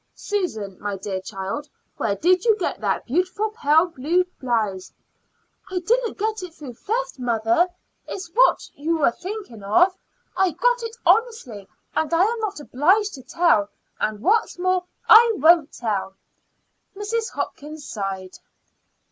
[0.15, 4.91] Susan, my dear child, where did you get that beautiful pale blue blouse?"
[5.69, 7.67] "I didn't get it through theft, mother,
[8.07, 9.95] if that's what you are thinking of.
[10.35, 13.69] I got it honestly, and I am not obliged to tell;
[13.99, 16.15] and what's more, I won't tell."
[16.95, 17.29] Mrs.
[17.33, 18.39] Hopkins sighed.